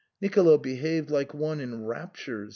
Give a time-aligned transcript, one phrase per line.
[0.19, 2.49] Nicolo behaved like one in raptures.